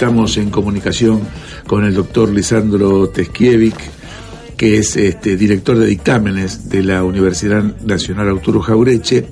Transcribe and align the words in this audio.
Estamos 0.00 0.38
en 0.38 0.48
comunicación 0.48 1.20
con 1.66 1.84
el 1.84 1.92
doctor 1.92 2.30
Lisandro 2.30 3.10
Teskiewicz, 3.10 3.76
que 4.56 4.78
es 4.78 4.96
este, 4.96 5.36
director 5.36 5.76
de 5.76 5.84
dictámenes 5.84 6.70
de 6.70 6.82
la 6.82 7.04
Universidad 7.04 7.62
Nacional 7.84 8.30
Arturo 8.30 8.62
Jaureche, 8.62 9.26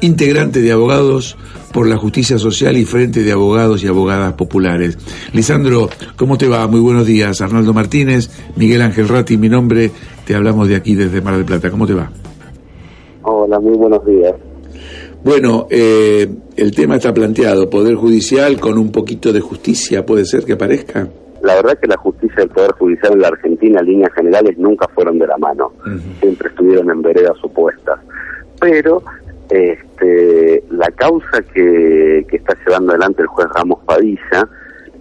integrante 0.00 0.62
de 0.62 0.72
Abogados 0.72 1.38
por 1.72 1.86
la 1.86 1.96
Justicia 1.96 2.38
Social 2.38 2.76
y 2.76 2.84
Frente 2.84 3.22
de 3.22 3.30
Abogados 3.30 3.84
y 3.84 3.86
Abogadas 3.86 4.32
Populares. 4.32 4.98
Lisandro, 5.32 5.88
¿cómo 6.16 6.36
te 6.36 6.48
va? 6.48 6.66
Muy 6.66 6.80
buenos 6.80 7.06
días. 7.06 7.40
Arnaldo 7.40 7.72
Martínez, 7.72 8.30
Miguel 8.56 8.82
Ángel 8.82 9.06
Ratti, 9.06 9.38
mi 9.38 9.48
nombre, 9.48 9.92
te 10.26 10.34
hablamos 10.34 10.66
de 10.66 10.74
aquí 10.74 10.96
desde 10.96 11.20
Mar 11.20 11.36
del 11.36 11.44
Plata. 11.44 11.70
¿Cómo 11.70 11.86
te 11.86 11.94
va? 11.94 12.10
Hola, 13.22 13.60
muy 13.60 13.76
buenos 13.76 14.04
días. 14.04 14.34
Bueno, 15.22 15.66
eh, 15.70 16.26
el 16.56 16.74
tema 16.74 16.96
está 16.96 17.12
planteado, 17.12 17.68
Poder 17.68 17.94
Judicial 17.94 18.58
con 18.58 18.78
un 18.78 18.90
poquito 18.90 19.32
de 19.32 19.40
justicia, 19.40 20.06
¿puede 20.06 20.24
ser 20.24 20.44
que 20.44 20.54
aparezca? 20.54 21.08
La 21.42 21.56
verdad 21.56 21.78
que 21.78 21.88
la 21.88 21.98
justicia 21.98 22.36
y 22.38 22.42
el 22.42 22.48
Poder 22.48 22.72
Judicial 22.72 23.12
en 23.12 23.20
la 23.20 23.28
Argentina, 23.28 23.80
en 23.80 23.86
líneas 23.86 24.12
generales, 24.14 24.56
nunca 24.56 24.88
fueron 24.94 25.18
de 25.18 25.26
la 25.26 25.36
mano, 25.36 25.72
siempre 26.20 26.48
estuvieron 26.48 26.90
en 26.90 27.02
veredas 27.02 27.36
opuestas. 27.42 27.98
Pero 28.60 29.02
este, 29.50 30.64
la 30.70 30.88
causa 30.92 31.42
que, 31.52 32.24
que 32.28 32.36
está 32.36 32.56
llevando 32.66 32.92
adelante 32.92 33.20
el 33.20 33.28
juez 33.28 33.48
Ramos 33.54 33.80
Padilla 33.84 34.48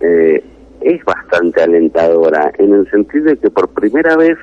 eh, 0.01 0.43
es 0.81 1.03
bastante 1.05 1.61
alentadora, 1.61 2.51
en 2.57 2.73
el 2.73 2.89
sentido 2.89 3.25
de 3.25 3.37
que 3.37 3.49
por 3.49 3.69
primera 3.69 4.17
vez 4.17 4.37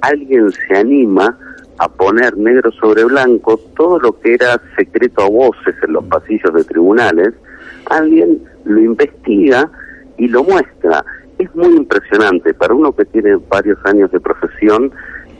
alguien 0.00 0.50
se 0.50 0.76
anima 0.76 1.38
a 1.78 1.88
poner 1.88 2.36
negro 2.36 2.70
sobre 2.72 3.04
blanco 3.04 3.58
todo 3.76 3.98
lo 3.98 4.18
que 4.20 4.34
era 4.34 4.60
secreto 4.76 5.22
a 5.22 5.28
voces 5.28 5.74
en 5.82 5.92
los 5.92 6.04
pasillos 6.04 6.54
de 6.54 6.64
tribunales, 6.64 7.34
alguien 7.90 8.42
lo 8.64 8.80
investiga 8.80 9.70
y 10.16 10.28
lo 10.28 10.44
muestra. 10.44 11.04
Es 11.38 11.54
muy 11.54 11.76
impresionante 11.76 12.54
para 12.54 12.74
uno 12.74 12.92
que 12.92 13.04
tiene 13.06 13.36
varios 13.48 13.78
años 13.84 14.10
de 14.12 14.20
profesión. 14.20 14.92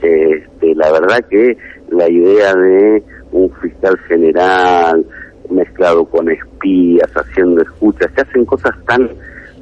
Este, 0.03 0.75
la 0.75 0.91
verdad 0.91 1.25
que 1.31 1.57
la 1.91 2.09
idea 2.11 2.55
de 2.55 3.03
un 3.33 3.51
fiscal 3.63 3.97
general 4.09 5.05
mezclado 5.51 6.05
con 6.07 6.31
espías, 6.31 7.11
haciendo 7.15 7.63
escuchas, 7.63 8.11
que 8.13 8.23
hacen 8.23 8.45
cosas 8.45 8.75
tan 8.87 9.09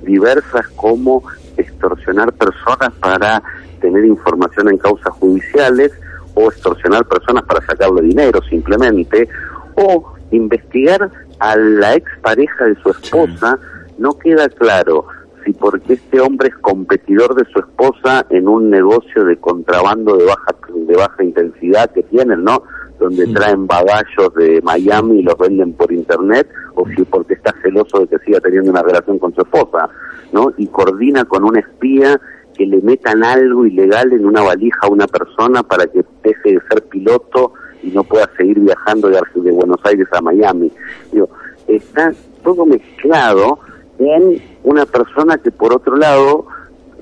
diversas 0.02 0.66
como 0.76 1.22
extorsionar 1.56 2.32
personas 2.32 2.92
para 3.00 3.42
tener 3.80 4.04
información 4.04 4.68
en 4.70 4.78
causas 4.78 5.12
judiciales, 5.14 5.92
o 6.34 6.48
extorsionar 6.48 7.04
personas 7.06 7.44
para 7.44 7.64
sacarle 7.64 8.02
dinero 8.02 8.40
simplemente, 8.48 9.28
o 9.74 10.14
investigar 10.30 11.10
a 11.38 11.56
la 11.56 11.94
expareja 11.94 12.64
de 12.66 12.76
su 12.76 12.90
esposa, 12.90 13.58
no 13.98 14.18
queda 14.18 14.48
claro 14.48 15.06
si 15.44 15.52
porque 15.52 15.94
este 15.94 16.20
hombre 16.20 16.48
es 16.48 16.56
competidor 16.56 17.34
de 17.34 17.44
su 17.52 17.58
esposa 17.58 18.26
en 18.30 18.48
un 18.48 18.70
negocio 18.70 19.24
de 19.24 19.36
contrabando 19.36 20.16
de 20.16 20.24
baja 20.24 20.54
de 20.74 20.96
baja 20.96 21.24
intensidad 21.24 21.90
que 21.90 22.02
tienen, 22.04 22.44
¿no? 22.44 22.62
Donde 22.98 23.26
traen 23.26 23.66
bagallos 23.66 24.34
de 24.36 24.60
Miami 24.62 25.18
y 25.18 25.22
los 25.22 25.36
venden 25.36 25.72
por 25.72 25.92
internet, 25.92 26.48
o 26.74 26.86
si 26.88 27.02
porque 27.02 27.34
está 27.34 27.52
celoso 27.62 28.00
de 28.00 28.06
que 28.06 28.18
siga 28.24 28.40
teniendo 28.40 28.70
una 28.70 28.82
relación 28.82 29.18
con 29.18 29.34
su 29.34 29.42
esposa, 29.42 29.88
¿no? 30.32 30.52
Y 30.56 30.68
coordina 30.68 31.24
con 31.24 31.44
un 31.44 31.58
espía 31.58 32.20
que 32.62 32.66
le 32.68 32.80
metan 32.80 33.24
algo 33.24 33.66
ilegal 33.66 34.12
en 34.12 34.24
una 34.24 34.40
valija 34.40 34.78
a 34.82 34.88
una 34.88 35.08
persona 35.08 35.64
para 35.64 35.84
que 35.86 36.04
deje 36.22 36.52
de 36.52 36.60
ser 36.70 36.84
piloto 36.84 37.54
y 37.82 37.90
no 37.90 38.04
pueda 38.04 38.30
seguir 38.36 38.60
viajando 38.60 39.08
de, 39.08 39.18
de 39.34 39.50
Buenos 39.50 39.80
Aires 39.84 40.06
a 40.12 40.20
Miami. 40.20 40.70
Digo, 41.10 41.28
está 41.66 42.12
todo 42.44 42.64
mezclado 42.64 43.58
en 43.98 44.40
una 44.62 44.86
persona 44.86 45.38
que 45.38 45.50
por 45.50 45.74
otro 45.74 45.96
lado 45.96 46.46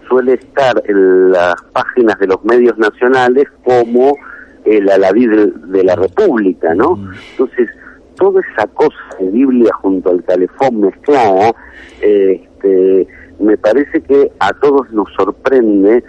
suele 0.08 0.34
estar 0.34 0.82
en 0.86 1.30
las 1.30 1.56
páginas 1.72 2.18
de 2.18 2.28
los 2.28 2.42
medios 2.42 2.78
nacionales 2.78 3.46
como 3.62 4.16
el 4.64 4.88
alaví 4.88 5.26
de, 5.26 5.46
de 5.46 5.84
la 5.84 5.94
República, 5.94 6.74
¿no? 6.74 6.98
Entonces, 7.32 7.68
toda 8.16 8.40
esa 8.52 8.66
cosa 8.68 8.96
de 9.18 9.28
Biblia 9.28 9.72
junto 9.74 10.08
al 10.08 10.24
calefón 10.24 10.80
mezclada, 10.80 11.54
este, 12.00 13.06
me 13.40 13.56
parece 13.56 14.02
que 14.02 14.30
a 14.38 14.52
todos 14.54 14.90
nos 14.92 15.12
sorprende, 15.14 16.04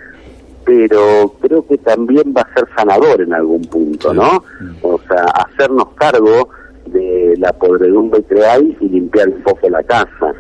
pero 0.66 1.34
creo 1.42 1.66
que 1.66 1.78
también 1.78 2.34
va 2.36 2.42
a 2.42 2.54
ser 2.54 2.68
sanador 2.76 3.22
en 3.22 3.34
algún 3.34 3.62
punto, 3.64 4.14
¿no? 4.14 4.44
O 4.82 5.00
sea, 5.08 5.24
hacernos 5.26 5.90
cargo 5.96 6.50
de 6.86 7.36
la 7.38 7.54
podredumbre 7.54 8.24
que 8.24 8.46
hay 8.46 8.78
y 8.80 8.90
limpiar 8.90 9.30
un 9.30 9.42
poco 9.42 9.70
la 9.70 9.84
casa. 9.84 10.34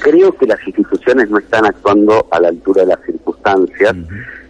Creo 0.00 0.32
que 0.32 0.46
las 0.46 0.66
instituciones 0.66 1.28
no 1.30 1.38
están 1.38 1.66
actuando 1.66 2.26
a 2.30 2.40
la 2.40 2.48
altura 2.48 2.82
de 2.82 2.88
las 2.88 3.00
circunstancias, 3.04 3.94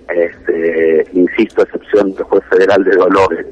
este, 0.09 1.07
insisto, 1.13 1.63
a 1.63 1.65
excepción 1.65 2.15
del 2.15 2.25
juez 2.25 2.45
federal 2.51 2.85
de 2.85 2.97
Dolores. 2.97 3.47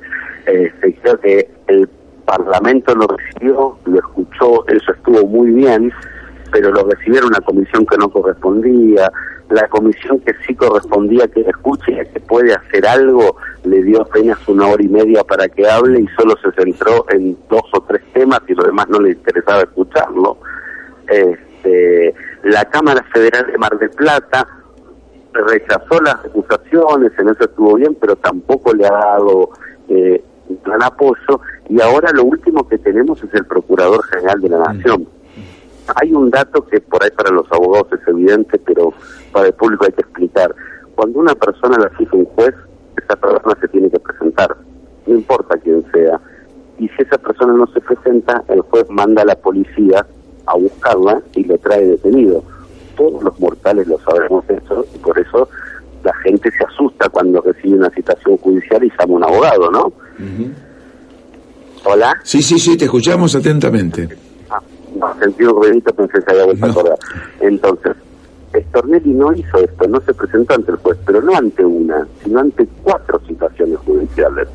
Este, 0.46 0.94
creo 1.02 1.20
que 1.20 1.50
el 1.66 1.88
Parlamento 2.24 2.94
lo 2.94 3.08
recibió, 3.08 3.76
lo 3.84 3.98
escuchó, 3.98 4.66
eso 4.68 4.92
estuvo 4.92 5.26
muy 5.26 5.50
bien, 5.50 5.92
pero 6.52 6.70
lo 6.70 6.84
recibieron 6.84 7.30
una 7.30 7.40
comisión 7.40 7.86
que 7.86 7.96
no 7.96 8.10
correspondía, 8.10 9.10
la 9.50 9.68
comisión 9.68 10.20
que 10.20 10.34
sí 10.46 10.54
correspondía 10.54 11.26
que 11.28 11.40
escuche 11.40 11.92
y 11.92 12.12
que 12.12 12.20
puede 12.20 12.54
hacer 12.54 12.86
algo, 12.86 13.36
le 13.64 13.82
dio 13.82 14.02
apenas 14.02 14.38
una 14.46 14.66
hora 14.68 14.82
y 14.82 14.88
media 14.88 15.24
para 15.24 15.48
que 15.48 15.68
hable 15.68 16.00
y 16.00 16.06
solo 16.16 16.36
se 16.42 16.52
centró 16.52 17.06
en 17.10 17.36
dos 17.48 17.64
o 17.72 17.80
tres 17.82 18.02
temas 18.12 18.40
y 18.48 18.54
lo 18.54 18.64
demás 18.64 18.88
no 18.88 19.00
le 19.00 19.10
interesaba 19.10 19.62
escucharlo. 19.62 20.36
Este, 21.08 22.14
la 22.44 22.64
Cámara 22.66 23.04
Federal 23.12 23.46
de 23.46 23.58
Mar 23.58 23.78
del 23.78 23.90
Plata 23.90 24.46
rechazó 25.32 26.00
las 26.02 26.16
acusaciones, 26.16 27.12
en 27.18 27.28
eso 27.30 27.44
estuvo 27.44 27.74
bien, 27.74 27.96
pero 28.00 28.16
tampoco 28.16 28.74
le 28.74 28.86
ha 28.86 28.92
dado 28.92 29.50
eh, 29.88 30.22
gran 30.64 30.82
apoyo 30.82 31.40
y 31.68 31.80
ahora 31.80 32.10
lo 32.12 32.24
último 32.24 32.68
que 32.68 32.78
tenemos 32.78 33.22
es 33.22 33.32
el 33.34 33.46
Procurador 33.46 34.02
General 34.04 34.40
de 34.40 34.48
la 34.48 34.58
Nación. 34.58 35.08
Hay 35.96 36.12
un 36.12 36.30
dato 36.30 36.64
que 36.66 36.80
por 36.80 37.02
ahí 37.02 37.10
para 37.10 37.30
los 37.30 37.50
abogados 37.50 37.88
es 37.92 38.08
evidente, 38.08 38.58
pero 38.58 38.92
para 39.32 39.48
el 39.48 39.54
público 39.54 39.84
hay 39.84 39.92
que 39.92 40.02
explicar. 40.02 40.54
Cuando 40.94 41.18
una 41.18 41.34
persona 41.34 41.78
la 41.78 41.90
fija 41.90 42.16
un 42.16 42.24
juez, 42.26 42.54
esa 43.02 43.16
persona 43.16 43.56
se 43.60 43.68
tiene 43.68 43.90
que 43.90 43.98
presentar, 43.98 44.56
no 45.06 45.14
importa 45.14 45.56
quién 45.58 45.84
sea. 45.92 46.20
Y 46.78 46.88
si 46.88 47.02
esa 47.02 47.18
persona 47.18 47.52
no 47.54 47.66
se 47.68 47.80
presenta, 47.80 48.42
el 48.48 48.60
juez 48.62 48.88
manda 48.90 49.22
a 49.22 49.24
la 49.24 49.36
policía 49.36 50.06
a 50.46 50.56
buscarla 50.56 51.22
y 51.34 51.44
le 51.44 51.58
trae 51.58 51.86
detenido. 51.86 52.42
Todos 52.96 53.22
los 53.22 53.38
mortales 53.40 53.86
lo 53.86 53.98
sabemos 54.00 54.44
eso 54.48 54.84
y 54.94 54.98
por 54.98 55.18
eso 55.18 55.48
la 56.04 56.14
gente 56.16 56.50
se 56.50 56.64
asusta 56.64 57.08
cuando 57.08 57.40
recibe 57.40 57.78
una 57.78 57.90
citación 57.90 58.36
judicial 58.38 58.84
y 58.84 58.90
llama 58.90 59.14
a 59.14 59.16
un 59.16 59.24
abogado, 59.24 59.70
¿no? 59.70 59.92
¿Hola? 61.84 62.16
Sí, 62.22 62.42
sí, 62.42 62.58
sí, 62.58 62.76
te 62.76 62.84
escuchamos 62.84 63.34
atentamente. 63.34 64.08
Ah, 65.22 65.26
no, 65.26 65.32
sentí 65.32 65.44
un 65.44 65.62
ruidito, 65.62 65.94
pensé 65.94 66.18
que 66.18 66.22
se 66.22 66.30
había 66.30 66.44
vuelto 66.44 66.66
a 66.66 66.70
acordar. 66.70 66.98
Entonces, 67.40 67.92
Stornelli 68.68 69.14
no 69.14 69.32
hizo 69.32 69.58
esto, 69.58 69.88
no 69.88 70.00
se 70.00 70.14
presentó 70.14 70.54
ante 70.54 70.72
el 70.72 70.78
juez, 70.78 70.98
pero 71.06 71.22
no 71.22 71.34
ante 71.34 71.64
una, 71.64 72.06
sino 72.22 72.40
ante 72.40 72.66
cuatro 72.82 73.20
citaciones 73.26 73.78
judiciales. 73.78 74.48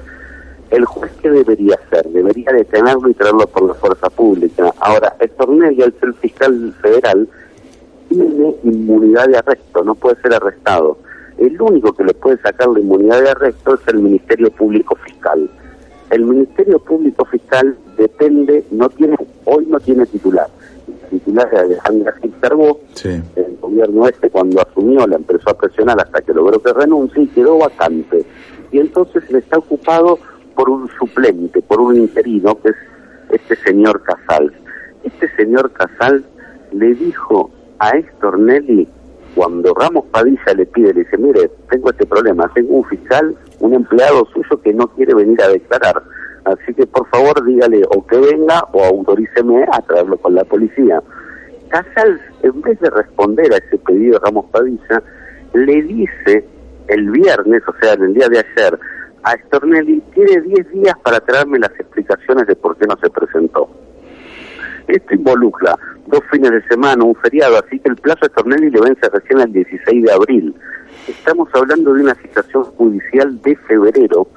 ¿El 0.69 0.86
juez 0.86 1.12
qué 1.22 1.30
debería 1.30 1.75
hacer? 1.75 2.06
Debería 2.10 2.52
detenerlo 2.52 3.10
y 3.10 3.14
traerlo 3.14 3.48
por 3.48 3.68
la 3.68 3.74
fuerza 3.75 4.10
pública. 4.10 4.74
Ahora, 4.80 5.16
Stornelli, 5.22 5.81
al 5.81 5.94
ser 6.00 6.14
fiscal 6.16 6.74
federal, 6.81 7.28
tiene 8.10 8.56
inmunidad 8.64 9.28
de 9.28 9.38
arresto, 9.38 9.84
no 9.84 9.96
puede 9.96 10.22
ser 10.22 10.34
arrestado. 10.34 10.98
El 11.38 11.62
único 11.62 11.94
que 11.94 12.04
le 12.04 12.14
puede 12.14 12.38
sacar 12.42 12.68
la 12.69 12.80
inmunidad 12.80 13.22
de 13.22 13.30
arresto 13.30 13.75
es 13.75 13.81
el 13.88 14.00
Ministerio 14.00 14.50
Público 14.52 14.96
Fiscal. 14.96 15.50
El 16.10 16.25
Ministerio 16.25 16.80
Público 16.80 17.25
Fiscal 17.25 17.78
depende, 17.98 18.66
no 18.72 18.90
tiene, 18.90 19.16
hoy 19.46 19.66
no 19.68 19.80
tiene 19.80 20.06
titular. 20.06 20.48
El 21.12 21.20
titular 21.20 21.50
es 21.54 21.60
Alejandra 21.60 22.14
Gilterbo, 22.22 22.80
Sí. 22.94 23.22
el 23.36 23.58
gobierno 23.60 24.08
este 24.08 24.30
cuando 24.30 24.62
asumió 24.62 25.06
la 25.08 25.16
empezó 25.16 25.50
a 25.50 25.58
presionar 25.58 26.00
hasta 26.00 26.22
que 26.22 26.34
logró 26.34 26.62
que 26.62 26.74
renuncie 26.74 27.24
y 27.24 27.28
quedó 27.28 27.58
vacante. 27.60 28.26
Y 28.72 28.80
entonces 28.80 29.30
le 29.32 29.40
está 29.40 29.58
ocupado 29.58 30.20
por 30.56 30.70
un 30.70 30.90
suplente, 31.00 31.62
por 31.62 31.80
un 31.80 31.96
interino, 31.98 32.58
que 32.62 32.70
es 32.70 32.76
este 33.32 33.56
señor 33.58 34.02
Casals. 34.04 34.54
Este 35.04 35.30
señor 35.36 35.72
Casals 35.72 36.24
le 36.72 36.94
dijo 36.96 37.50
a 37.80 37.90
Estornelli 37.92 38.88
cuando 39.36 39.74
Ramos 39.76 40.06
Padilla 40.12 40.54
le 40.56 40.66
pide, 40.66 40.94
le 40.94 41.02
dice, 41.04 41.18
mire, 41.18 41.52
tengo 41.70 41.92
este 41.92 42.06
problema, 42.08 42.52
tengo 42.56 42.78
un 42.78 42.86
fiscal, 42.86 43.36
un 43.60 43.74
empleado 43.76 44.26
suyo 44.34 44.60
que 44.64 44.74
no 44.74 44.88
quiere 44.88 45.14
venir 45.14 45.40
a 45.44 45.50
declarar, 45.50 46.02
así 46.48 46.74
que 46.74 46.88
por 46.88 47.08
favor 47.10 47.44
dígale 47.46 47.82
o 47.96 48.06
que 48.06 48.18
venga 48.18 48.64
o 48.72 48.84
autoríceme 48.84 49.66
a 49.72 49.82
traerlo 49.82 50.18
con 50.18 50.36
la 50.36 50.44
policía. 50.44 51.02
Casals, 51.70 52.22
en 52.44 52.62
vez 52.62 52.80
de 52.80 52.90
responder 52.90 53.54
a 53.54 53.58
ese 53.58 53.78
pedido 53.78 54.14
de 54.14 54.26
Ramos 54.26 54.46
Padilla, 54.52 55.04
le 55.54 55.82
dice 55.84 56.46
el 56.88 57.12
viernes, 57.12 57.62
o 57.68 57.74
sea, 57.82 57.94
en 57.94 58.04
el 58.04 58.14
día 58.14 58.30
de 58.30 58.40
ayer, 58.40 58.80
a 59.24 59.38
Stornelli, 59.48 60.02
tiene 60.14 60.42
10 60.42 60.70
días 60.72 60.96
para 61.04 61.20
traerme 61.20 61.60
las 61.60 61.72
explicaciones 61.72 62.48
de 62.48 62.56
por 62.56 62.78
qué 62.78 62.86
no 62.88 62.96
se 62.98 63.10
presentó. 63.10 63.70
Esto 64.88 65.16
involucra 65.16 65.78
dos 66.06 66.22
fines 66.32 66.52
de 66.52 66.62
semana, 66.70 67.04
un 67.04 67.16
feriado, 67.16 67.58
así 67.58 67.78
que 67.80 67.90
el 67.90 67.98
plazo 67.98 68.22
de 68.22 68.30
Stornelli 68.30 68.70
le 68.70 68.80
vence 68.80 69.10
recién 69.10 69.42
el 69.42 69.52
16 69.52 70.04
de 70.06 70.12
abril. 70.14 70.56
Estamos 71.08 71.50
hablando 71.54 71.94
de 71.94 72.04
una 72.04 72.16
situación 72.16 72.64
judicial 72.64 73.42
de 73.42 73.56
febrero, 73.68 74.28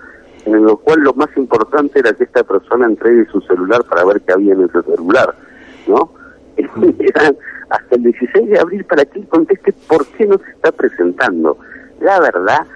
en 0.54 0.64
lo 0.64 0.76
cual 0.76 1.00
lo 1.00 1.14
más 1.14 1.28
importante 1.36 2.00
era 2.00 2.12
que 2.12 2.24
esta 2.24 2.42
persona 2.44 2.86
entregue 2.86 3.26
su 3.26 3.40
celular 3.42 3.84
para 3.84 4.04
ver 4.04 4.20
qué 4.22 4.32
había 4.32 4.54
en 4.54 4.62
ese 4.62 4.82
celular, 4.82 5.34
¿no? 5.86 6.12
hasta 7.70 7.94
el 7.94 8.02
16 8.02 8.50
de 8.50 8.58
abril 8.58 8.84
para 8.84 9.04
que 9.04 9.20
él 9.20 9.28
conteste 9.28 9.72
por 9.88 10.06
qué 10.08 10.26
no 10.26 10.38
se 10.38 10.50
está 10.50 10.72
presentando. 10.72 11.56
La 12.00 12.20
verdad 12.20 12.66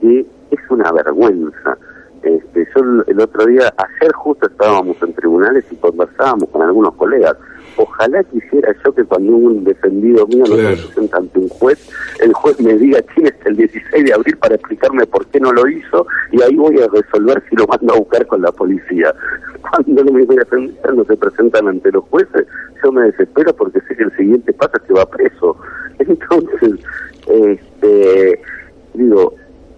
que 0.00 0.26
es 0.50 0.70
una 0.70 0.92
vergüenza. 0.92 1.76
Este, 2.24 2.66
yo 2.74 2.82
el 3.06 3.20
otro 3.20 3.44
día, 3.46 3.72
ayer 3.76 4.12
justo 4.12 4.46
estábamos 4.46 4.96
en 5.02 5.12
tribunales 5.12 5.64
y 5.70 5.76
conversábamos 5.76 6.48
con 6.48 6.62
algunos 6.62 6.94
colegas. 6.94 7.36
Ojalá 7.76 8.22
quisiera 8.24 8.74
yo 8.84 8.94
que 8.94 9.04
cuando 9.04 9.32
un 9.32 9.64
defendido 9.64 10.26
mío 10.28 10.44
no 10.48 10.56
se 10.56 10.62
presenta 10.62 11.18
ante 11.18 11.38
un 11.40 11.48
juez, 11.48 11.90
el 12.20 12.32
juez 12.32 12.58
me 12.60 12.74
diga 12.74 13.02
quién 13.14 13.26
es 13.26 13.34
el 13.44 13.56
16 13.56 14.04
de 14.04 14.14
abril 14.14 14.36
para 14.38 14.54
explicarme 14.54 15.04
por 15.06 15.26
qué 15.26 15.40
no 15.40 15.52
lo 15.52 15.68
hizo 15.68 16.06
y 16.32 16.40
ahí 16.40 16.54
voy 16.54 16.80
a 16.80 16.86
resolver 16.86 17.42
si 17.50 17.56
lo 17.56 17.66
mando 17.66 17.94
a 17.94 17.98
buscar 17.98 18.26
con 18.26 18.40
la 18.42 18.52
policía. 18.52 19.12
Cuando 19.60 20.04
no 20.04 20.12
me 20.12 20.24
voy 20.24 20.36
a 20.38 20.92
no 20.92 21.04
se 21.04 21.16
presentan 21.16 21.68
ante 21.68 21.90
los 21.90 22.04
jueces, 22.04 22.46
yo 22.82 22.92
me 22.92 23.02
desespero 23.02 23.54
porque 23.54 23.80
sé 23.80 23.96
que 23.96 24.04
el 24.04 24.16
siguiente 24.16 24.52
paso 24.52 24.72
es 24.76 24.82
que 24.82 24.94
va 24.94 25.06
preso. 25.06 25.56
Entonces, 25.98 26.80
este, 27.26 28.40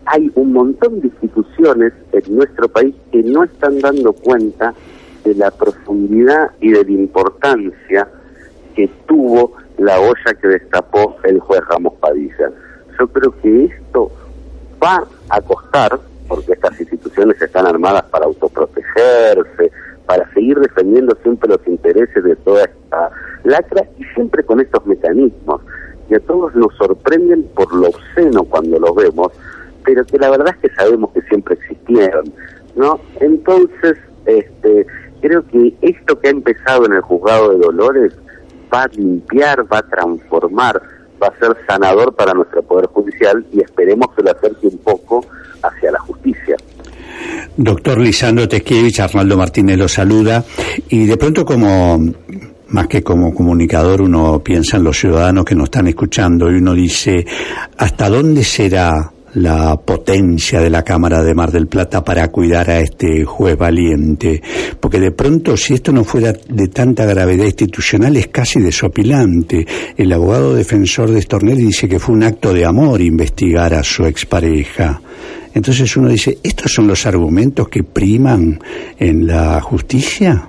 hay 0.07 0.31
un 0.35 0.53
montón 0.53 1.01
de 1.01 1.09
instituciones 1.09 1.93
en 2.13 2.37
nuestro 2.37 2.69
país 2.69 2.95
que 3.11 3.23
no 3.23 3.45
están 3.45 3.81
dando 3.81 4.13
cuenta 4.13 4.73
de 5.25 5.35
la 5.35 5.51
profundidad 5.51 6.53
y 6.61 6.71
de 6.71 6.85
la 6.85 6.93
importancia 6.93 8.09
que 8.75 8.89
tuvo 9.07 9.55
la 9.79 9.99
olla 9.99 10.35
que 10.41 10.49
destapó 10.49 11.17
el 11.25 11.41
juez 11.41 11.61
Ramos 11.69 11.95
Padilla. 11.95 12.51
Yo 12.99 13.09
creo 13.09 13.35
que 13.43 13.65
esto 13.65 14.11
va 14.83 15.05
a 15.29 15.41
costar, 15.41 15.99
porque 16.29 16.53
estas 16.53 16.81
instituciones 16.81 17.41
están 17.43 17.67
armadas 17.67 18.05
para 18.05 18.27
autoprotegerse, 18.27 19.73
para 20.07 20.33
seguir 20.33 20.59
defendiendo 20.61 21.17
siempre 21.23 21.49
los 21.49 21.67
intereses 21.67 22.23
de 22.23 22.37
toda 22.37 22.65
esta 22.65 23.11
lacra 23.45 23.85
y 23.99 24.05
siempre 24.15 24.45
con 24.45 24.61
estos 24.61 24.87
mecanismos 24.87 25.61
que 26.09 26.17
a 26.17 26.21
todos 26.21 26.55
nos 26.55 26.73
sorprenden 26.77 27.45
por 27.55 27.75
lo 27.75 27.89
obsceno 27.89 28.45
cuando 28.45 28.79
los 28.79 28.95
vemos, 28.95 29.33
pero 29.87 30.05
que 30.05 30.19
la 30.19 30.31
verdad 30.31 30.49
es 30.49 30.69
que 30.69 30.77
sabemos 30.77 31.13
que 31.13 31.23
siempre 31.23 31.55
existieron, 31.55 32.25
¿no? 32.75 33.01
Entonces, 33.21 33.97
este, 34.27 34.85
creo 35.21 35.47
que 35.47 35.75
esto 35.81 36.19
que 36.19 36.29
ha 36.29 36.33
empezado 36.33 36.87
en 36.87 36.95
el 36.95 37.01
juzgado 37.01 37.51
de 37.51 37.59
Dolores 37.59 38.13
va 38.73 38.83
a 38.83 38.89
limpiar, 38.89 39.61
va 39.73 39.79
a 39.79 39.83
transformar, 39.83 40.83
va 41.23 41.29
a 41.29 41.39
ser 41.39 41.57
sanador 41.69 42.15
para 42.15 42.35
nuestro 42.35 42.63
Poder 42.63 42.87
Judicial 42.87 43.47
y 43.53 43.61
esperemos 43.61 44.09
que 44.15 44.25
lo 44.25 44.33
acerque 44.33 44.67
un 44.67 44.79
poco 44.79 45.25
hacia 45.63 45.93
la 45.93 46.01
justicia. 46.01 46.57
Doctor 47.57 47.99
Lisandro 47.99 48.49
Teskiewicz, 48.49 49.01
Arnaldo 49.01 49.39
Martínez 49.39 49.79
lo 49.79 49.89
saluda 49.89 50.45
y 50.89 51.07
de 51.07 51.17
pronto 51.17 51.45
como 51.45 51.99
más 52.69 52.89
que 52.89 53.03
como 53.03 53.33
comunicador 53.33 54.03
uno 54.03 54.41
piensa 54.41 54.77
en 54.79 54.85
los 54.85 54.99
ciudadanos 54.99 55.45
que 55.45 55.55
nos 55.55 55.67
están 55.67 55.87
escuchando 55.87 56.51
y 56.51 56.57
uno 56.57 56.75
dice, 56.75 57.25
¿hasta 57.79 58.09
dónde 58.11 58.43
será 58.43 59.13
la 59.37 59.77
potencia 59.77 60.61
de 60.61 60.71
la 60.71 60.83
Cámara 60.83 61.23
de 61.23 61.35
Mar 61.35 61.53
del 61.53 61.67
Plata 61.67 62.03
para 62.03 62.29
cuidar 62.29 62.71
a 62.71 62.81
este 62.81 63.25
juez 63.25 63.57
valiente, 63.57 64.41
porque 64.81 64.99
de 64.99 65.13
pronto 65.13 65.59
si 65.59 65.75
esto 65.75 65.93
no 65.93 66.05
fuera 66.05 66.33
de 66.33 66.69
tanta 66.69 67.05
gravedad 67.05 67.45
institucional 67.45 68.17
es 68.17 68.29
casi 68.29 68.61
desopilante. 68.61 69.67
El 69.95 70.13
abogado 70.13 70.55
defensor 70.55 71.11
de 71.11 71.21
Stornelli 71.21 71.65
dice 71.65 71.87
que 71.87 71.99
fue 71.99 72.15
un 72.15 72.23
acto 72.23 72.55
de 72.55 72.65
amor 72.65 73.03
investigar 73.03 73.75
a 73.75 73.83
su 73.83 74.07
expareja. 74.07 75.03
Entonces 75.53 75.95
uno 75.99 76.09
dice, 76.09 76.39
¿estos 76.43 76.73
son 76.73 76.87
los 76.87 77.05
argumentos 77.05 77.69
que 77.69 77.83
priman 77.83 78.59
en 78.99 79.27
la 79.27 79.61
justicia? 79.61 80.49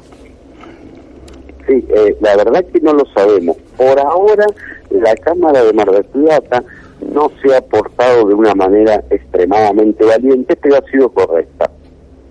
Sí, 1.68 1.74
eh, 1.74 2.16
la 2.22 2.38
verdad 2.38 2.64
que 2.72 2.80
no 2.80 2.94
lo 2.94 3.04
sabemos. 3.14 3.58
Por 3.76 4.00
ahora, 4.00 4.46
la 4.90 5.14
Cámara 5.16 5.62
de 5.62 5.74
Mar 5.74 5.92
del 5.92 6.06
Plata 6.06 6.64
no 7.02 7.32
se 7.42 7.56
ha 7.56 7.62
portado 7.62 8.28
de 8.28 8.34
una 8.34 8.56
manera 8.56 9.04
extremadamente 9.10 10.04
valiente, 10.04 10.56
pero 10.56 10.78
ha 10.78 10.92
sido 10.92 11.10
correcta. 11.10 11.70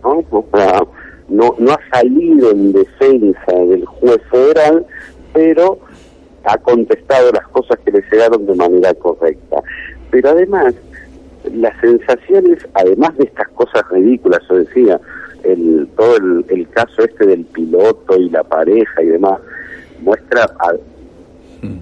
¿no? 0.02 0.24
no, 1.28 1.54
no 1.58 1.72
ha 1.72 1.80
salido 1.92 2.50
en 2.50 2.72
defensa 2.72 3.52
del 3.52 3.84
juez 3.84 4.20
federal, 4.30 4.86
pero 5.32 5.78
ha 6.44 6.58
contestado 6.58 7.32
las 7.32 7.46
cosas 7.48 7.78
que 7.84 7.92
le 7.92 8.02
llegaron 8.10 8.46
de 8.46 8.54
manera 8.54 8.94
correcta. 8.94 9.56
Pero 10.10 10.30
además, 10.30 10.74
las 11.52 11.78
sensaciones, 11.80 12.66
además 12.74 13.16
de 13.16 13.24
estas 13.24 13.48
cosas 13.48 13.82
ridículas, 13.90 14.40
yo 14.48 14.56
decía, 14.56 15.00
el, 15.42 15.88
todo 15.96 16.16
el, 16.16 16.44
el 16.48 16.68
caso 16.70 17.04
este 17.04 17.26
del 17.26 17.44
piloto 17.46 18.16
y 18.16 18.30
la 18.30 18.44
pareja 18.44 19.02
y 19.02 19.06
demás, 19.06 19.40
muestra 20.00 20.46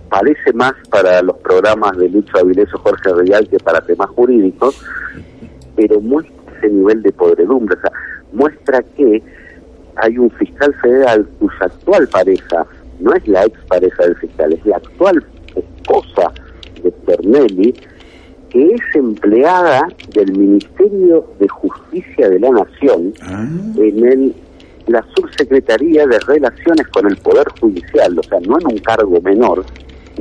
parece 0.09 0.53
más 0.53 0.75
para 0.91 1.23
los 1.23 1.37
programas 1.39 1.97
de 1.97 2.09
Lucho 2.09 2.39
Avilés 2.39 2.73
o 2.75 2.79
Jorge 2.79 3.13
Real 3.13 3.49
que 3.49 3.59
para 3.59 3.81
temas 3.81 4.09
jurídicos, 4.11 4.81
pero 5.77 6.01
muestra 6.01 6.35
ese 6.59 6.69
nivel 6.69 7.03
de 7.03 7.13
podredumbre, 7.13 7.77
o 7.77 7.81
sea, 7.81 7.93
muestra 8.33 8.83
que 8.97 9.23
hay 9.97 10.19
un 10.19 10.31
fiscal 10.33 10.75
federal 10.83 11.27
cuya 11.39 11.55
actual 11.61 12.09
pareja 12.09 12.67
no 13.01 13.13
es 13.15 13.27
la 13.29 13.45
ex 13.45 13.59
pareja 13.67 14.05
del 14.05 14.17
fiscal, 14.17 14.53
es 14.53 14.67
la 14.67 14.77
actual 14.77 15.25
esposa 15.55 16.33
de 16.83 16.91
Pernelli, 16.91 17.75
que 18.51 18.67
es 18.75 18.81
empleada 18.95 19.89
del 20.15 20.33
Ministerio 20.33 21.27
de 21.39 21.49
Justicia 21.49 22.29
de 22.29 22.41
la 22.41 22.51
Nación 22.51 23.13
ah. 23.23 23.47
en 23.77 24.07
el 24.07 24.35
la 24.87 25.05
subsecretaría 25.15 26.07
de 26.07 26.19
Relaciones 26.21 26.87
con 26.89 27.07
el 27.07 27.17
Poder 27.17 27.47
Judicial, 27.61 28.19
o 28.19 28.23
sea, 28.23 28.41
no 28.41 28.59
en 28.59 28.67
un 28.67 28.79
cargo 28.79 29.21
menor, 29.21 29.65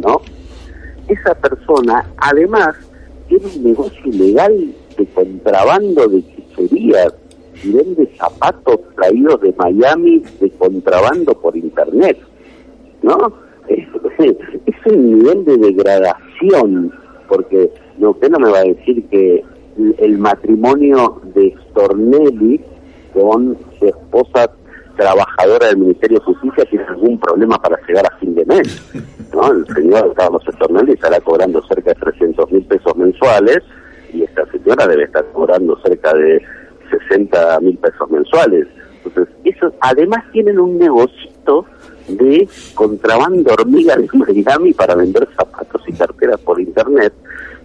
¿no? 0.02 0.22
Esa 1.08 1.36
persona, 1.36 2.06
además, 2.18 2.76
tiene 3.28 3.46
un 3.56 3.64
negocio 3.64 4.02
ilegal 4.06 4.74
de 4.98 5.06
contrabando 5.08 6.08
de 6.08 6.24
chicherías 6.24 7.14
y 7.64 7.72
vende 7.72 8.10
zapatos 8.18 8.80
traídos 8.96 9.42
de 9.42 9.54
Miami 9.58 10.24
de 10.40 10.50
contrabando 10.52 11.34
por 11.34 11.56
Internet, 11.56 12.18
¿no? 13.02 13.18
Es, 14.20 14.92
un 14.92 15.18
nivel 15.18 15.46
de 15.46 15.58
degradación, 15.58 16.92
porque 17.30 17.70
no, 17.98 18.12
usted 18.12 18.30
no 18.30 18.40
me 18.40 18.52
va 18.52 18.60
a 18.60 18.64
decir 18.64 19.06
que 19.08 19.44
el 19.98 20.18
matrimonio 20.18 21.22
de 21.34 21.56
Stornelli 21.70 22.60
con 23.14 23.58
su 23.80 23.86
esposa 23.86 24.50
trabajadora 24.98 25.68
del 25.68 25.78
Ministerio 25.78 26.20
de 26.20 26.26
Justicia 26.26 26.66
tiene 26.66 26.86
algún 26.86 27.20
problema 27.20 27.58
para 27.62 27.80
llegar 27.88 28.06
a 28.06 28.18
fin 28.18 28.36
de 28.36 28.46
mes. 28.46 28.94
¿no? 29.34 29.52
El 29.52 29.66
señor 29.74 30.14
Carlos 30.16 30.44
Estornelli 30.48 30.94
estará 30.94 31.20
cobrando 31.22 31.62
cerca 31.64 31.94
de 31.94 32.00
300 32.00 32.52
mil 32.52 32.66
pesos 32.66 32.96
mensuales 32.96 33.60
y 34.14 34.24
esta 34.24 34.46
señora 34.52 34.88
debe 34.88 35.04
estar 35.04 35.26
cobrando 35.32 35.78
cerca 35.84 36.14
de 36.14 36.42
60 37.10 37.60
mil 37.62 37.78
pesos 37.78 38.10
mensuales. 38.10 38.68
Entonces, 39.04 39.34
eso 39.44 39.74
además 39.82 40.24
tienen 40.32 40.60
un 40.60 40.78
negocito 40.78 41.66
de 42.08 42.48
contrabando 42.74 43.54
hormiga 43.54 43.96
de 43.96 44.08
Miami 44.14 44.74
para 44.74 44.96
vender 44.96 45.28
zapatos 45.36 45.82
y 45.88 45.94
carteras 45.94 46.40
por 46.42 46.60
internet, 46.60 47.14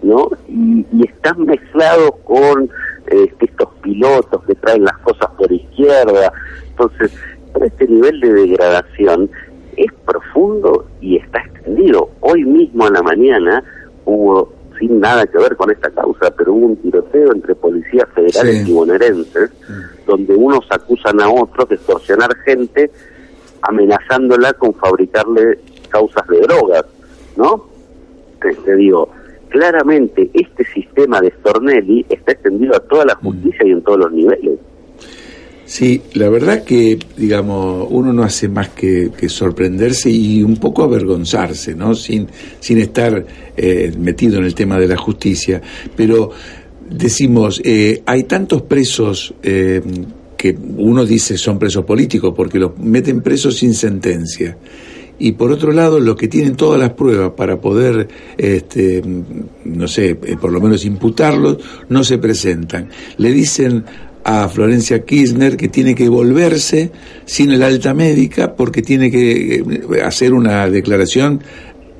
¿no? 0.02 0.30
Y, 0.48 0.86
están 1.04 1.44
mezclados 1.44 2.12
con 2.24 2.70
este, 3.06 3.46
estos 3.46 3.68
pilotos 3.88 4.44
que 4.44 4.54
traen 4.54 4.84
las 4.84 4.98
cosas 4.98 5.30
por 5.36 5.50
izquierda. 5.50 6.32
Entonces, 6.68 7.10
este 7.64 7.86
nivel 7.86 8.20
de 8.20 8.32
degradación 8.32 9.30
es 9.76 9.92
profundo 10.04 10.86
y 11.00 11.16
está 11.16 11.38
extendido. 11.40 12.10
Hoy 12.20 12.44
mismo 12.44 12.86
a 12.86 12.90
la 12.90 13.02
mañana 13.02 13.64
hubo, 14.04 14.52
sin 14.78 15.00
nada 15.00 15.26
que 15.26 15.38
ver 15.38 15.56
con 15.56 15.70
esta 15.70 15.90
causa, 15.90 16.30
pero 16.36 16.52
hubo 16.52 16.66
un 16.66 16.76
tiroteo 16.76 17.32
entre 17.32 17.54
policías 17.54 18.08
federales 18.14 18.68
y 18.68 18.72
bonaerenses, 18.72 19.50
donde 20.06 20.34
unos 20.34 20.66
acusan 20.70 21.20
a 21.20 21.30
otros 21.30 21.68
de 21.68 21.76
extorsionar 21.76 22.36
gente 22.44 22.90
amenazándola 23.62 24.52
con 24.52 24.74
fabricarle 24.74 25.58
causas 25.88 26.26
de 26.28 26.40
drogas, 26.40 26.84
¿no? 27.36 27.66
Te, 28.40 28.54
te 28.54 28.76
digo, 28.76 29.08
claramente 29.48 30.30
este 30.34 30.64
sistema 30.64 31.20
de 31.20 31.30
Stornelli 31.40 32.06
está 32.08 32.32
extendido 32.32 32.76
a 32.76 32.80
toda 32.80 33.04
la 33.04 33.14
mm. 33.14 33.24
justicia 33.24 33.66
y 33.66 33.70
en 33.70 33.82
todos 33.82 33.98
los 33.98 34.12
niveles. 34.12 34.58
Sí, 35.64 36.00
la 36.14 36.30
verdad 36.30 36.64
que, 36.64 36.98
digamos, 37.18 37.86
uno 37.90 38.10
no 38.14 38.22
hace 38.22 38.48
más 38.48 38.70
que, 38.70 39.10
sorprenderse 39.28 40.10
y 40.10 40.42
un 40.42 40.56
poco 40.56 40.82
avergonzarse, 40.82 41.74
¿no? 41.74 41.94
Sin, 41.94 42.26
sin 42.58 42.78
estar 42.78 43.26
eh, 43.54 43.92
metido 43.98 44.38
en 44.38 44.44
el 44.44 44.54
tema 44.54 44.78
de 44.78 44.88
la 44.88 44.96
justicia. 44.96 45.60
Pero 45.94 46.30
decimos, 46.88 47.60
eh, 47.62 48.02
hay 48.06 48.22
tantos 48.22 48.62
presos 48.62 49.34
eh, 49.42 49.82
que 50.38 50.56
uno 50.78 51.04
dice 51.04 51.36
son 51.36 51.58
presos 51.58 51.84
políticos 51.84 52.32
porque 52.34 52.58
los 52.58 52.78
meten 52.78 53.20
presos 53.20 53.56
sin 53.56 53.74
sentencia 53.74 54.56
y 55.18 55.32
por 55.32 55.50
otro 55.50 55.72
lado 55.72 56.00
los 56.00 56.16
que 56.16 56.28
tienen 56.28 56.56
todas 56.56 56.80
las 56.80 56.90
pruebas 56.90 57.32
para 57.36 57.60
poder, 57.60 58.08
este, 58.36 59.02
no 59.64 59.88
sé, 59.88 60.10
eh, 60.10 60.36
por 60.40 60.52
lo 60.52 60.60
menos 60.60 60.84
imputarlos, 60.84 61.58
no 61.88 62.04
se 62.04 62.18
presentan. 62.18 62.88
Le 63.16 63.32
dicen 63.32 63.84
a 64.24 64.48
Florencia 64.48 65.04
Kirchner 65.04 65.56
que 65.56 65.68
tiene 65.68 65.94
que 65.94 66.08
volverse 66.08 66.92
sin 67.24 67.50
el 67.50 67.62
alta 67.62 67.94
médica 67.94 68.54
porque 68.54 68.82
tiene 68.82 69.10
que 69.10 69.54
eh, 69.56 70.02
hacer 70.04 70.34
una 70.34 70.68
declaración 70.68 71.40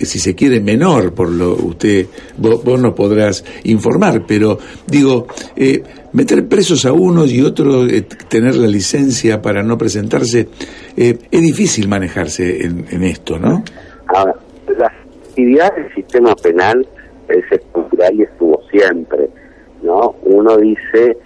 si 0.01 0.19
se 0.19 0.35
quiere, 0.35 0.61
menor, 0.61 1.13
por 1.15 1.31
lo 1.31 1.55
usted, 1.55 2.07
vos, 2.37 2.81
nos 2.81 2.95
podrás 2.95 3.45
informar, 3.65 4.25
pero 4.27 4.59
digo, 4.87 5.27
eh, 5.57 5.83
meter 6.13 6.47
presos 6.49 6.85
a 6.87 6.93
unos 6.93 7.33
y 7.33 7.43
otros, 7.43 7.91
eh, 7.93 8.03
tener 8.29 8.57
la 8.57 8.67
licencia 8.67 9.41
para 9.41 9.63
no 9.63 9.77
presentarse, 9.77 10.49
eh, 10.97 11.19
es 11.31 11.43
difícil 11.43 11.89
manejarse 11.89 12.65
en, 12.65 13.03
esto, 13.03 13.39
¿no? 13.39 13.63
Ahora, 14.09 14.35
la 14.79 14.87
actividad 14.87 15.75
del 15.75 15.95
sistema 15.95 16.35
penal 16.37 16.87
es 17.29 17.45
estructural 17.51 18.15
y 18.15 18.23
estuvo 18.23 18.63
siempre, 18.71 19.29
¿no? 19.83 20.17
Uno 20.23 20.57
dice, 20.57 21.17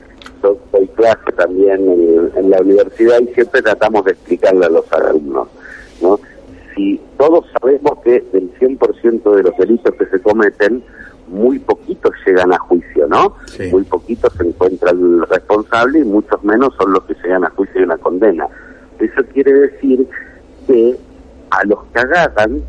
yo 0.42 0.56
soy 0.70 0.86
clase 0.88 1.32
también 1.36 1.80
en, 1.88 2.30
en 2.36 2.50
la 2.50 2.60
universidad 2.60 3.20
y 3.20 3.34
siempre 3.34 3.62
tratamos 3.62 4.04
de 4.04 4.12
explicarle 4.12 4.66
a 4.66 4.70
los 4.70 4.92
alumnos, 4.92 5.48
¿no? 6.00 6.18
Si 6.74 7.00
todos 7.18 7.44
sabemos 7.60 7.92
que 8.04 8.20
del 8.32 8.52
100% 8.58 9.34
de 9.36 9.42
los 9.42 9.56
delitos 9.56 9.94
que 9.94 10.06
se 10.06 10.20
cometen, 10.20 10.82
muy 11.28 11.58
poquitos 11.58 12.12
llegan 12.26 12.52
a 12.52 12.58
juicio, 12.58 13.06
¿no? 13.08 13.36
Muy 13.70 13.84
poquitos 13.84 14.32
se 14.34 14.46
encuentra 14.46 14.90
el 14.90 15.22
responsable 15.28 16.00
y 16.00 16.04
muchos 16.04 16.42
menos 16.44 16.74
son 16.78 16.92
los 16.92 17.04
que 17.04 17.14
llegan 17.22 17.44
a 17.44 17.50
juicio 17.50 17.80
y 17.80 17.84
una 17.84 17.96
condena. 17.98 18.46
Eso 18.98 19.22
quiere 19.32 19.52
decir 19.52 20.06
que 20.66 20.96
a 21.50 21.64
los 21.64 21.78
que 21.92 22.00
agarran, 22.00 22.62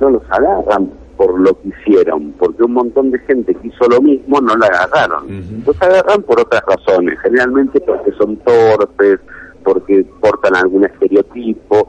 no 0.00 0.10
los 0.10 0.22
agarran 0.30 0.90
por 1.16 1.38
lo 1.38 1.58
que 1.60 1.68
hicieron, 1.68 2.32
porque 2.38 2.62
un 2.62 2.72
montón 2.72 3.10
de 3.10 3.18
gente 3.20 3.54
que 3.54 3.68
hizo 3.68 3.86
lo 3.88 4.00
mismo 4.00 4.40
no 4.40 4.56
la 4.56 4.66
agarraron. 4.66 5.26
Los 5.66 5.80
agarran 5.82 6.22
por 6.22 6.40
otras 6.40 6.62
razones, 6.66 7.18
generalmente 7.20 7.80
porque 7.80 8.12
son 8.12 8.36
torpes, 8.36 9.20
porque 9.62 10.06
portan 10.20 10.56
algún 10.56 10.84
estereotipo 10.84 11.88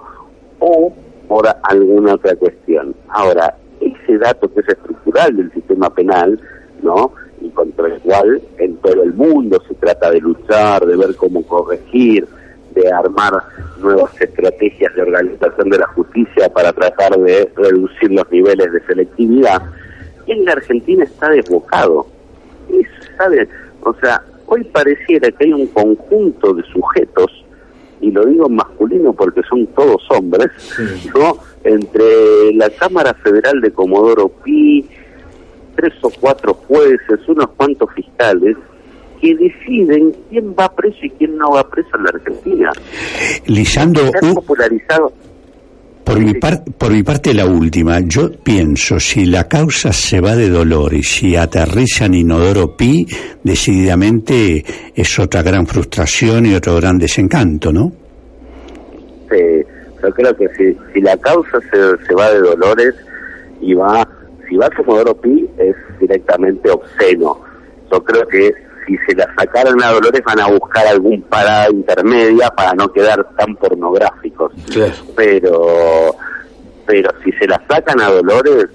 o 0.59 0.93
por 1.31 1.47
alguna 1.63 2.15
otra 2.15 2.35
cuestión. 2.35 2.93
Ahora, 3.07 3.55
ese 3.79 4.17
dato 4.17 4.53
que 4.53 4.59
es 4.59 4.67
estructural 4.67 5.37
del 5.37 5.49
sistema 5.53 5.89
penal, 5.89 6.37
¿no? 6.83 7.13
Y 7.39 7.47
contra 7.51 7.87
el 7.87 8.01
cual 8.01 8.41
en 8.57 8.75
todo 8.79 9.01
el 9.01 9.13
mundo 9.13 9.63
se 9.65 9.73
trata 9.75 10.11
de 10.11 10.19
luchar, 10.19 10.85
de 10.85 10.97
ver 10.97 11.15
cómo 11.15 11.41
corregir, 11.47 12.27
de 12.75 12.91
armar 12.91 13.31
nuevas 13.79 14.11
estrategias 14.19 14.93
de 14.93 15.03
organización 15.03 15.69
de 15.69 15.77
la 15.77 15.87
justicia 15.87 16.49
para 16.49 16.73
tratar 16.73 17.17
de 17.17 17.49
reducir 17.55 18.11
los 18.11 18.29
niveles 18.29 18.69
de 18.69 18.85
selectividad, 18.85 19.61
en 20.27 20.43
la 20.43 20.51
Argentina 20.51 21.05
está 21.05 21.29
desbocado. 21.29 22.07
¿sabe? 23.17 23.47
O 23.83 23.93
sea, 24.01 24.21
hoy 24.47 24.65
pareciera 24.65 25.31
que 25.31 25.45
hay 25.45 25.53
un 25.53 25.67
conjunto 25.67 26.53
de 26.53 26.63
sujetos 26.63 27.40
y 28.01 28.11
lo 28.11 28.25
digo 28.25 28.49
masculino 28.49 29.13
porque 29.13 29.41
son 29.49 29.67
todos 29.67 30.01
hombres, 30.09 30.49
¿no? 31.15 31.37
Entre 31.63 32.53
la 32.55 32.69
Cámara 32.71 33.13
Federal 33.13 33.61
de 33.61 33.71
Comodoro 33.71 34.29
Pi, 34.29 34.85
tres 35.75 35.93
o 36.01 36.11
cuatro 36.19 36.53
jueces, 36.53 37.19
unos 37.27 37.47
cuantos 37.55 37.89
fiscales, 37.93 38.57
que 39.21 39.35
deciden 39.35 40.15
quién 40.29 40.55
va 40.59 40.73
preso 40.73 40.97
y 41.03 41.09
quién 41.11 41.37
no 41.37 41.51
va 41.51 41.63
preso 41.69 41.89
en 41.95 42.03
la 42.03 42.09
Argentina. 42.09 42.71
Lisandro, 43.45 44.11
popularizado 44.33 45.13
por 46.03 46.19
mi, 46.19 46.33
por 46.33 46.91
mi 46.91 47.03
parte, 47.03 47.33
la 47.33 47.45
última. 47.45 47.99
Yo 48.01 48.31
pienso, 48.31 48.99
si 48.99 49.25
la 49.25 49.47
causa 49.47 49.93
se 49.93 50.19
va 50.19 50.35
de 50.35 50.49
dolor 50.49 50.93
y 50.93 51.03
si 51.03 51.35
aterriza 51.35 52.05
en 52.05 52.15
Inodoro 52.15 52.75
Pi, 52.75 53.07
decididamente 53.43 54.63
es 54.95 55.19
otra 55.19 55.41
gran 55.41 55.65
frustración 55.67 56.45
y 56.45 56.55
otro 56.55 56.75
gran 56.75 56.97
desencanto, 56.97 57.71
¿no? 57.71 57.91
Sí, 59.29 59.63
yo 60.03 60.11
creo 60.11 60.35
que 60.35 60.47
si, 60.57 60.77
si 60.93 61.01
la 61.01 61.15
causa 61.17 61.59
se, 61.71 62.05
se 62.05 62.13
va 62.13 62.31
de 62.31 62.39
Dolores 62.39 62.95
y 63.61 63.73
va, 63.73 64.07
si 64.49 64.57
va 64.57 64.65
a 64.65 64.69
Comodoro 64.69 65.15
Pi, 65.15 65.47
es 65.57 65.75
directamente 65.99 66.69
obsceno. 66.69 67.39
Yo 67.91 68.03
creo 68.03 68.27
que 68.27 68.53
si 68.85 68.97
se 69.07 69.15
la 69.15 69.27
sacaran 69.37 69.81
a 69.83 69.91
Dolores 69.91 70.21
van 70.25 70.39
a 70.39 70.47
buscar 70.47 70.87
algún 70.87 71.21
parada 71.23 71.69
intermedia 71.71 72.49
para 72.49 72.73
no 72.73 72.91
quedar 72.91 73.27
tan 73.35 73.55
pornográficos. 73.55 74.53
Pero 75.15 76.15
pero 76.85 77.09
si 77.23 77.31
se 77.33 77.47
la 77.47 77.61
sacan 77.69 78.01
a 78.01 78.09
Dolores 78.09 78.67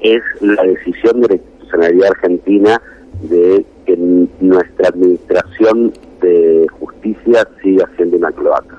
es 0.00 0.22
la 0.40 0.62
decisión 0.62 1.20
de 1.22 1.28
la 1.28 1.34
institucionalidad 1.34 2.10
argentina 2.10 2.82
de 3.22 3.64
que 3.86 3.96
nuestra 4.40 4.88
administración 4.88 5.92
de 6.20 6.66
justicia 6.78 7.48
siga 7.62 7.88
siendo 7.96 8.16
una 8.16 8.30
cloaca. 8.32 8.76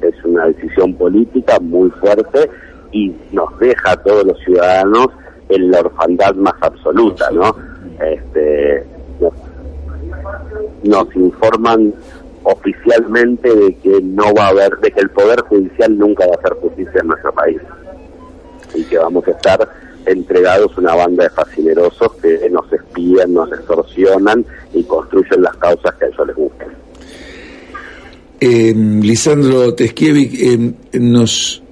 Es 0.00 0.14
una 0.24 0.46
decisión 0.46 0.94
política 0.94 1.58
muy 1.60 1.90
fuerte 1.90 2.50
y 2.92 3.14
nos 3.32 3.58
deja 3.58 3.92
a 3.92 3.96
todos 3.96 4.24
los 4.24 4.38
ciudadanos 4.40 5.08
en 5.48 5.70
la 5.70 5.80
orfandad 5.80 6.34
más 6.34 6.54
absoluta, 6.60 7.30
¿no? 7.30 7.54
Este, 8.00 8.84
nos 10.84 11.14
informan 11.16 11.94
oficialmente 12.44 13.54
de 13.54 13.74
que 13.76 14.00
no 14.02 14.34
va 14.34 14.46
a 14.46 14.48
haber, 14.48 14.76
de 14.78 14.90
que 14.90 15.00
el 15.00 15.10
Poder 15.10 15.40
Judicial 15.42 15.96
nunca 15.96 16.26
va 16.26 16.34
a 16.34 16.38
hacer 16.38 16.54
justicia 16.60 17.00
en 17.00 17.06
nuestro 17.08 17.32
país 17.32 17.60
y 18.74 18.84
que 18.84 18.98
vamos 18.98 19.26
a 19.28 19.30
estar 19.30 19.68
entregados 20.06 20.76
una 20.76 20.94
banda 20.94 21.24
de 21.24 21.30
fascinerosos 21.30 22.12
que 22.14 22.50
nos 22.50 22.72
espían, 22.72 23.32
nos 23.32 23.52
extorsionan 23.52 24.44
y 24.74 24.82
construyen 24.84 25.42
las 25.42 25.56
causas 25.56 25.94
que 25.94 26.06
a 26.06 26.08
ellos 26.08 26.26
les 26.26 26.36
gustan. 26.36 26.68
Eh, 28.40 28.74
Lisandro 28.74 29.72
Teskiewicz, 29.74 30.42
eh, 30.42 30.74
nos 30.98 31.62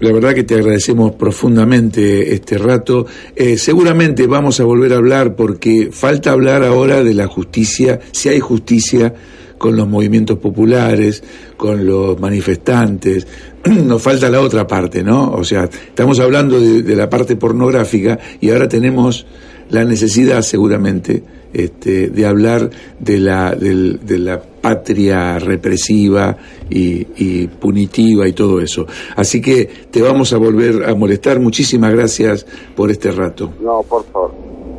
la 0.00 0.12
verdad 0.12 0.34
que 0.34 0.44
te 0.44 0.54
agradecemos 0.54 1.12
profundamente 1.12 2.34
este 2.34 2.58
rato. 2.58 3.06
Eh, 3.34 3.56
seguramente 3.58 4.26
vamos 4.26 4.60
a 4.60 4.64
volver 4.64 4.92
a 4.92 4.96
hablar 4.96 5.36
porque 5.36 5.90
falta 5.92 6.32
hablar 6.32 6.62
ahora 6.62 7.02
de 7.02 7.14
la 7.14 7.26
justicia, 7.26 8.00
si 8.12 8.28
hay 8.28 8.40
justicia 8.40 9.14
con 9.58 9.74
los 9.74 9.88
movimientos 9.88 10.38
populares, 10.38 11.22
con 11.56 11.86
los 11.86 12.20
manifestantes. 12.20 13.26
Nos 13.64 14.02
falta 14.02 14.28
la 14.28 14.40
otra 14.40 14.66
parte, 14.66 15.02
¿no? 15.02 15.32
O 15.32 15.44
sea, 15.44 15.64
estamos 15.64 16.20
hablando 16.20 16.60
de 16.60 16.96
la 16.96 17.08
parte 17.08 17.36
pornográfica 17.36 18.18
y 18.40 18.50
ahora 18.50 18.68
tenemos 18.68 19.26
la 19.70 19.84
necesidad 19.84 20.42
seguramente 20.42 21.22
este, 21.52 22.08
de 22.08 22.26
hablar 22.26 22.70
de 22.98 23.18
la, 23.18 23.54
de, 23.54 24.18
la 24.18 24.42
patria 24.66 25.38
represiva 25.38 26.36
y, 26.68 27.46
punitiva 27.46 28.26
y 28.26 28.32
todo 28.32 28.60
eso. 28.60 28.84
Así 29.14 29.40
que 29.40 29.64
te 29.90 30.02
vamos 30.02 30.32
a 30.32 30.38
volver 30.38 30.88
a 30.88 30.94
molestar. 30.96 31.38
Muchísimas 31.38 31.92
gracias 31.92 32.44
por 32.74 32.90
este 32.90 33.12
rato. 33.12 33.52
No, 33.60 33.82
por 33.88 34.04
favor. 34.06 34.32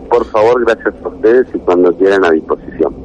Por 0.10 0.26
favor, 0.26 0.66
gracias 0.66 0.94
a 1.04 1.08
ustedes 1.08 1.48
y 1.54 1.60
cuando 1.60 1.96
quieran 1.96 2.26
a 2.26 2.32
disposición. 2.32 2.98